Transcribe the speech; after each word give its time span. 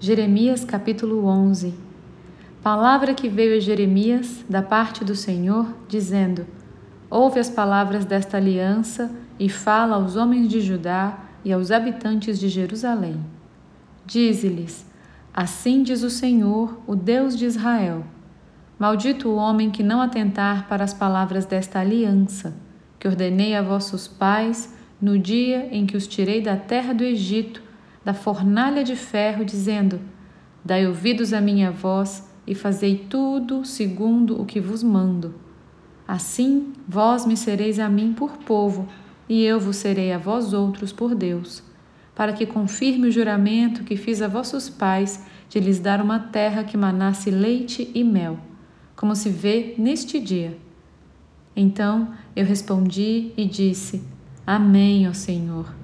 Jeremias 0.00 0.64
capítulo 0.64 1.26
11 1.26 1.74
Palavra 2.62 3.12
que 3.12 3.28
veio 3.28 3.56
a 3.56 3.60
Jeremias 3.60 4.44
da 4.48 4.62
parte 4.62 5.04
do 5.04 5.16
Senhor, 5.16 5.74
dizendo: 5.88 6.46
Ouve 7.10 7.40
as 7.40 7.50
palavras 7.50 8.04
desta 8.04 8.36
aliança 8.36 9.10
e 9.40 9.48
fala 9.48 9.96
aos 9.96 10.14
homens 10.14 10.48
de 10.48 10.60
Judá 10.60 11.18
e 11.44 11.52
aos 11.52 11.72
habitantes 11.72 12.38
de 12.38 12.48
Jerusalém. 12.48 13.20
Dize-lhes: 14.06 14.86
Assim 15.34 15.82
diz 15.82 16.04
o 16.04 16.10
Senhor, 16.10 16.80
o 16.86 16.94
Deus 16.94 17.36
de 17.36 17.46
Israel: 17.46 18.04
Maldito 18.78 19.28
o 19.28 19.34
homem 19.34 19.68
que 19.68 19.82
não 19.82 20.00
atentar 20.00 20.68
para 20.68 20.84
as 20.84 20.94
palavras 20.94 21.44
desta 21.44 21.80
aliança, 21.80 22.54
que 23.00 23.08
ordenei 23.08 23.56
a 23.56 23.62
vossos 23.62 24.06
pais 24.06 24.72
no 25.02 25.18
dia 25.18 25.68
em 25.72 25.86
que 25.86 25.96
os 25.96 26.06
tirei 26.06 26.40
da 26.40 26.56
terra 26.56 26.94
do 26.94 27.02
Egito 27.02 27.66
da 28.04 28.14
fornalha 28.14 28.84
de 28.84 28.96
ferro, 28.96 29.44
dizendo: 29.44 30.00
Dai 30.64 30.86
ouvidos 30.86 31.32
à 31.32 31.40
minha 31.40 31.70
voz 31.70 32.28
e 32.46 32.54
fazei 32.54 33.06
tudo 33.08 33.64
segundo 33.64 34.40
o 34.40 34.44
que 34.44 34.60
vos 34.60 34.82
mando. 34.82 35.34
Assim 36.06 36.72
vós 36.88 37.26
me 37.26 37.36
sereis 37.36 37.78
a 37.78 37.88
mim 37.88 38.14
por 38.14 38.38
povo, 38.38 38.88
e 39.28 39.44
eu 39.44 39.60
vos 39.60 39.76
serei 39.76 40.12
a 40.12 40.18
vós 40.18 40.54
outros 40.54 40.90
por 40.90 41.14
Deus, 41.14 41.62
para 42.14 42.32
que 42.32 42.46
confirme 42.46 43.08
o 43.08 43.10
juramento 43.10 43.84
que 43.84 43.96
fiz 43.96 44.22
a 44.22 44.28
vossos 44.28 44.70
pais 44.70 45.24
de 45.48 45.60
lhes 45.60 45.78
dar 45.78 46.00
uma 46.00 46.18
terra 46.18 46.64
que 46.64 46.76
manasse 46.76 47.30
leite 47.30 47.90
e 47.94 48.02
mel, 48.02 48.38
como 48.96 49.14
se 49.14 49.28
vê 49.28 49.74
neste 49.76 50.18
dia. 50.18 50.56
Então 51.54 52.12
eu 52.34 52.46
respondi 52.46 53.32
e 53.36 53.44
disse: 53.44 54.02
Amém, 54.46 55.08
ó 55.08 55.12
Senhor. 55.12 55.74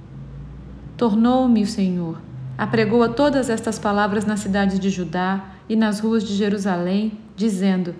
Tornou-me 0.96 1.60
o 1.60 1.66
Senhor. 1.66 2.20
Apregoa 2.56 3.08
todas 3.08 3.50
estas 3.50 3.80
palavras 3.80 4.24
nas 4.24 4.38
cidades 4.38 4.78
de 4.78 4.90
Judá 4.90 5.44
e 5.68 5.74
nas 5.74 5.98
ruas 5.98 6.22
de 6.22 6.32
Jerusalém, 6.34 7.18
dizendo: 7.34 7.96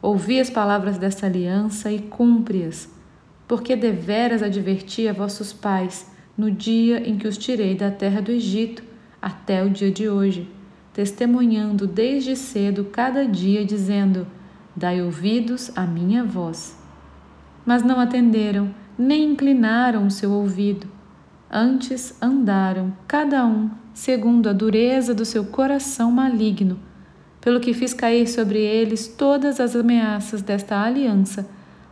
Ouvi 0.00 0.40
as 0.40 0.48
palavras 0.48 0.96
desta 0.96 1.26
aliança 1.26 1.92
e 1.92 1.98
cumpre-as, 1.98 2.90
porque 3.46 3.76
deveras 3.76 4.42
adverti 4.42 5.06
a 5.06 5.12
vossos 5.12 5.52
pais 5.52 6.10
no 6.38 6.50
dia 6.50 7.06
em 7.06 7.18
que 7.18 7.28
os 7.28 7.36
tirei 7.36 7.74
da 7.74 7.90
terra 7.90 8.22
do 8.22 8.30
Egito 8.30 8.82
até 9.20 9.62
o 9.62 9.68
dia 9.68 9.90
de 9.90 10.08
hoje, 10.08 10.48
testemunhando 10.94 11.86
desde 11.86 12.34
cedo 12.34 12.84
cada 12.84 13.26
dia, 13.26 13.62
dizendo: 13.62 14.26
Dai 14.74 15.02
ouvidos 15.02 15.70
à 15.76 15.86
minha 15.86 16.24
voz. 16.24 16.78
Mas 17.66 17.82
não 17.82 18.00
atenderam, 18.00 18.74
nem 18.96 19.32
inclinaram 19.32 20.06
o 20.06 20.10
seu 20.10 20.32
ouvido 20.32 20.96
Antes 21.50 22.14
andaram, 22.20 22.92
cada 23.06 23.46
um, 23.46 23.70
segundo 23.94 24.50
a 24.50 24.52
dureza 24.52 25.14
do 25.14 25.24
seu 25.24 25.46
coração 25.46 26.12
maligno, 26.12 26.78
pelo 27.40 27.58
que 27.58 27.72
fiz 27.72 27.94
cair 27.94 28.28
sobre 28.28 28.58
eles 28.58 29.08
todas 29.08 29.58
as 29.58 29.74
ameaças 29.74 30.42
desta 30.42 30.78
aliança, 30.78 31.48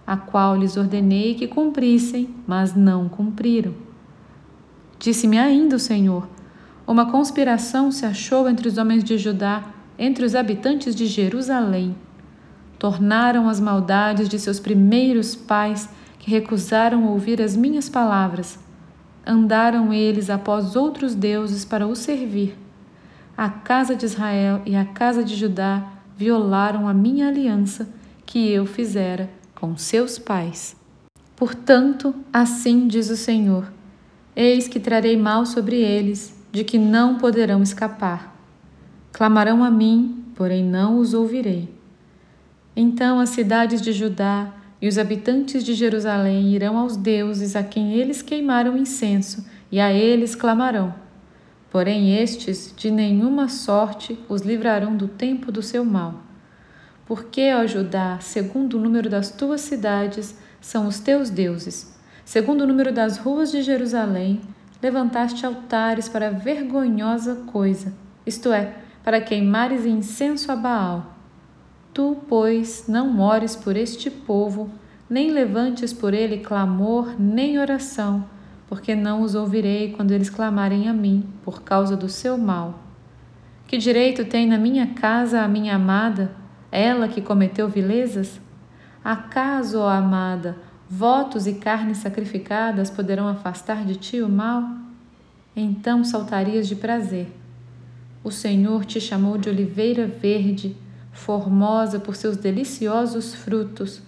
a 0.06 0.14
qual 0.14 0.54
lhes 0.54 0.76
ordenei 0.76 1.34
que 1.34 1.48
cumprissem, 1.48 2.34
mas 2.46 2.74
não 2.74 3.08
cumpriram. 3.08 3.72
Disse-me 4.98 5.38
ainda 5.38 5.76
o 5.76 5.80
Senhor: 5.80 6.28
Uma 6.86 7.10
conspiração 7.10 7.90
se 7.90 8.04
achou 8.04 8.50
entre 8.50 8.68
os 8.68 8.76
homens 8.76 9.02
de 9.02 9.16
Judá, 9.16 9.64
entre 9.98 10.26
os 10.26 10.34
habitantes 10.34 10.94
de 10.94 11.06
Jerusalém. 11.06 11.96
Tornaram 12.78 13.48
as 13.48 13.58
maldades 13.58 14.28
de 14.28 14.38
seus 14.38 14.60
primeiros 14.60 15.34
pais, 15.34 15.88
que 16.18 16.30
recusaram 16.30 17.06
ouvir 17.06 17.40
as 17.40 17.56
minhas 17.56 17.88
palavras 17.88 18.65
andaram 19.26 19.92
eles 19.92 20.30
após 20.30 20.76
outros 20.76 21.14
deuses 21.14 21.64
para 21.64 21.86
o 21.86 21.96
servir. 21.96 22.56
A 23.36 23.50
casa 23.50 23.94
de 23.96 24.04
Israel 24.06 24.62
e 24.64 24.76
a 24.76 24.84
casa 24.84 25.24
de 25.24 25.34
Judá 25.34 25.92
violaram 26.16 26.88
a 26.88 26.94
minha 26.94 27.28
aliança 27.28 27.88
que 28.24 28.50
eu 28.50 28.64
fizera 28.64 29.28
com 29.54 29.76
seus 29.76 30.18
pais. 30.18 30.76
Portanto, 31.34 32.14
assim 32.32 32.86
diz 32.86 33.10
o 33.10 33.16
Senhor: 33.16 33.70
Eis 34.34 34.68
que 34.68 34.80
trarei 34.80 35.16
mal 35.16 35.44
sobre 35.44 35.76
eles, 35.76 36.34
de 36.50 36.64
que 36.64 36.78
não 36.78 37.18
poderão 37.18 37.62
escapar. 37.62 38.34
Clamarão 39.12 39.62
a 39.62 39.70
mim, 39.70 40.24
porém 40.34 40.64
não 40.64 40.98
os 40.98 41.12
ouvirei. 41.12 41.74
Então 42.74 43.20
as 43.20 43.30
cidades 43.30 43.82
de 43.82 43.92
Judá 43.92 44.52
e 44.80 44.88
os 44.88 44.98
habitantes 44.98 45.64
de 45.64 45.74
Jerusalém 45.74 46.54
irão 46.54 46.76
aos 46.76 46.96
deuses 46.96 47.56
a 47.56 47.62
quem 47.62 47.94
eles 47.94 48.22
queimaram 48.22 48.76
incenso, 48.76 49.46
e 49.70 49.80
a 49.80 49.92
eles 49.92 50.34
clamarão. 50.34 50.94
Porém, 51.70 52.16
estes 52.16 52.72
de 52.76 52.90
nenhuma 52.90 53.48
sorte 53.48 54.18
os 54.28 54.42
livrarão 54.42 54.96
do 54.96 55.08
tempo 55.08 55.50
do 55.50 55.62
seu 55.62 55.84
mal. 55.84 56.22
Porque, 57.04 57.52
ó 57.54 57.66
Judá, 57.66 58.18
segundo 58.20 58.78
o 58.78 58.80
número 58.80 59.08
das 59.08 59.30
tuas 59.30 59.60
cidades, 59.60 60.36
são 60.60 60.86
os 60.86 60.98
teus 60.98 61.30
deuses. 61.30 61.94
Segundo 62.24 62.62
o 62.62 62.66
número 62.66 62.92
das 62.92 63.18
ruas 63.18 63.50
de 63.52 63.62
Jerusalém, 63.62 64.40
levantaste 64.82 65.46
altares 65.46 66.08
para 66.08 66.30
vergonhosa 66.30 67.36
coisa, 67.46 67.94
isto 68.26 68.52
é, 68.52 68.74
para 69.04 69.20
queimares 69.20 69.86
incenso 69.86 70.50
a 70.50 70.56
Baal. 70.56 71.15
Tu, 71.96 72.14
pois, 72.28 72.84
não 72.86 73.18
ores 73.20 73.56
por 73.56 73.74
este 73.74 74.10
povo, 74.10 74.70
nem 75.08 75.30
levantes 75.30 75.94
por 75.94 76.12
ele 76.12 76.40
clamor 76.40 77.18
nem 77.18 77.58
oração, 77.58 78.26
porque 78.68 78.94
não 78.94 79.22
os 79.22 79.34
ouvirei 79.34 79.92
quando 79.92 80.10
eles 80.10 80.28
clamarem 80.28 80.90
a 80.90 80.92
mim 80.92 81.26
por 81.42 81.62
causa 81.62 81.96
do 81.96 82.06
seu 82.06 82.36
mal. 82.36 82.80
Que 83.66 83.78
direito 83.78 84.26
tem 84.26 84.46
na 84.46 84.58
minha 84.58 84.88
casa 84.88 85.40
a 85.40 85.48
minha 85.48 85.74
amada, 85.74 86.36
ela 86.70 87.08
que 87.08 87.22
cometeu 87.22 87.66
vilezas? 87.66 88.42
Acaso, 89.02 89.78
ó 89.78 89.88
amada, 89.88 90.58
votos 90.90 91.46
e 91.46 91.54
carnes 91.54 91.96
sacrificadas 91.96 92.90
poderão 92.90 93.26
afastar 93.26 93.86
de 93.86 93.96
ti 93.96 94.20
o 94.20 94.28
mal? 94.28 94.68
Então 95.56 96.04
saltarias 96.04 96.68
de 96.68 96.76
prazer. 96.76 97.28
O 98.22 98.30
Senhor 98.30 98.84
te 98.84 99.00
chamou 99.00 99.38
de 99.38 99.48
oliveira 99.48 100.06
verde 100.06 100.76
formosa 101.16 101.98
por 101.98 102.14
seus 102.14 102.36
deliciosos 102.36 103.34
frutos. 103.34 104.02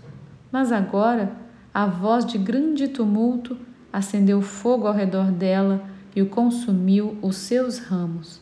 Mas 0.52 0.70
agora 0.70 1.32
a 1.72 1.86
voz 1.86 2.24
de 2.24 2.38
grande 2.38 2.88
tumulto 2.88 3.56
acendeu 3.92 4.40
fogo 4.42 4.86
ao 4.86 4.94
redor 4.94 5.30
dela 5.32 5.82
e 6.14 6.22
o 6.22 6.28
consumiu 6.28 7.16
os 7.22 7.36
seus 7.36 7.78
ramos. 7.78 8.40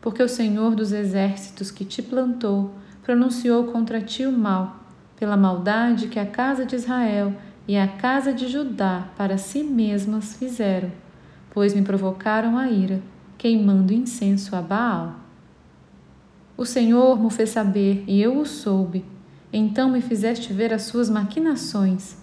Porque 0.00 0.22
o 0.22 0.28
Senhor 0.28 0.74
dos 0.74 0.92
exércitos 0.92 1.70
que 1.70 1.84
te 1.84 2.02
plantou 2.02 2.72
pronunciou 3.02 3.64
contra 3.64 4.00
ti 4.00 4.26
o 4.26 4.32
mal, 4.32 4.80
pela 5.16 5.36
maldade 5.36 6.08
que 6.08 6.18
a 6.18 6.26
casa 6.26 6.64
de 6.64 6.76
Israel 6.76 7.34
e 7.68 7.76
a 7.76 7.88
casa 7.88 8.32
de 8.32 8.48
Judá 8.48 9.08
para 9.16 9.38
si 9.38 9.62
mesmas 9.62 10.34
fizeram, 10.36 10.90
pois 11.50 11.74
me 11.74 11.82
provocaram 11.82 12.56
a 12.58 12.68
ira, 12.68 13.00
queimando 13.36 13.92
incenso 13.92 14.56
a 14.56 14.62
Baal. 14.62 15.23
O 16.56 16.64
Senhor 16.64 17.20
me 17.20 17.30
fez 17.30 17.50
saber 17.50 18.04
e 18.06 18.22
eu 18.22 18.38
o 18.38 18.46
soube. 18.46 19.04
Então 19.52 19.90
me 19.90 20.00
fizeste 20.00 20.52
ver 20.52 20.72
as 20.72 20.82
suas 20.82 21.10
maquinações. 21.10 22.16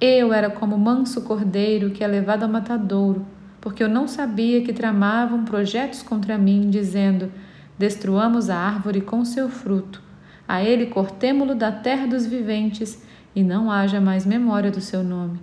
Eu 0.00 0.32
era 0.32 0.48
como 0.48 0.78
manso 0.78 1.22
cordeiro 1.22 1.90
que 1.90 2.04
é 2.04 2.06
levado 2.06 2.44
ao 2.44 2.48
matadouro, 2.48 3.26
porque 3.60 3.82
eu 3.82 3.88
não 3.88 4.06
sabia 4.06 4.62
que 4.62 4.72
tramavam 4.72 5.44
projetos 5.44 6.02
contra 6.02 6.38
mim, 6.38 6.70
dizendo: 6.70 7.30
Destruamos 7.76 8.48
a 8.48 8.56
árvore 8.56 9.00
com 9.00 9.24
seu 9.24 9.48
fruto, 9.48 10.00
a 10.46 10.62
ele 10.62 10.86
cortemo-lo 10.86 11.54
da 11.54 11.72
terra 11.72 12.06
dos 12.06 12.24
viventes, 12.24 13.02
e 13.34 13.42
não 13.42 13.70
haja 13.70 14.00
mais 14.00 14.24
memória 14.24 14.70
do 14.70 14.80
seu 14.80 15.02
nome. 15.02 15.40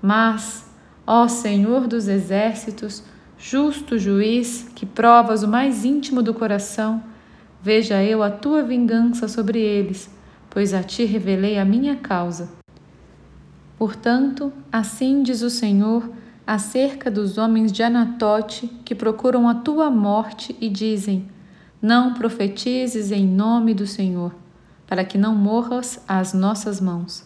Mas, 0.00 0.68
ó 1.06 1.28
Senhor 1.28 1.86
dos 1.86 2.08
exércitos, 2.08 3.04
justo 3.38 3.98
juiz, 3.98 4.70
que 4.74 4.86
provas 4.86 5.42
o 5.42 5.48
mais 5.48 5.84
íntimo 5.84 6.22
do 6.22 6.34
coração, 6.34 7.02
Veja 7.62 8.02
eu 8.02 8.22
a 8.22 8.30
tua 8.30 8.62
vingança 8.62 9.28
sobre 9.28 9.58
eles, 9.58 10.10
pois 10.50 10.72
a 10.72 10.82
ti 10.82 11.04
revelei 11.04 11.58
a 11.58 11.64
minha 11.64 11.96
causa. 11.96 12.48
Portanto, 13.78 14.52
assim 14.72 15.22
diz 15.22 15.42
o 15.42 15.50
Senhor 15.50 16.10
acerca 16.46 17.10
dos 17.10 17.36
homens 17.36 17.72
de 17.72 17.82
Anatote 17.82 18.68
que 18.84 18.94
procuram 18.94 19.48
a 19.48 19.54
tua 19.54 19.90
morte 19.90 20.56
e 20.60 20.68
dizem: 20.68 21.28
Não 21.82 22.14
profetizes 22.14 23.10
em 23.10 23.26
nome 23.26 23.74
do 23.74 23.86
Senhor, 23.86 24.34
para 24.86 25.04
que 25.04 25.18
não 25.18 25.34
morras 25.34 26.02
às 26.06 26.32
nossas 26.32 26.80
mãos. 26.80 27.24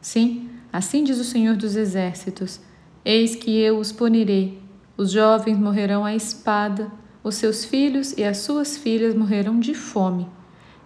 Sim, 0.00 0.48
assim 0.72 1.04
diz 1.04 1.18
o 1.18 1.24
Senhor 1.24 1.56
dos 1.56 1.76
Exércitos: 1.76 2.60
Eis 3.04 3.34
que 3.34 3.58
eu 3.58 3.78
os 3.78 3.92
punirei, 3.92 4.62
os 4.96 5.10
jovens 5.10 5.58
morrerão 5.58 6.04
à 6.04 6.14
espada, 6.14 6.90
os 7.22 7.34
seus 7.34 7.64
filhos 7.64 8.12
e 8.16 8.24
as 8.24 8.38
suas 8.38 8.76
filhas 8.76 9.14
morrerão 9.14 9.60
de 9.60 9.74
fome, 9.74 10.28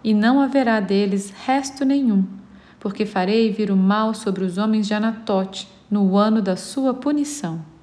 e 0.03 0.13
não 0.13 0.41
haverá 0.41 0.81
deles 0.81 1.33
resto 1.45 1.85
nenhum, 1.85 2.25
porque 2.81 3.07
farei 3.07 3.51
vir 3.51 3.71
o 3.71 3.77
mal 3.77 4.15
sobre 4.15 4.45
os 4.45 4.59
homens 4.59 4.87
de 4.87 4.95
Anatote 4.95 5.69
no 5.91 6.17
ano 6.17 6.43
da 6.43 6.57
sua 6.57 6.93
punição. 6.93 7.74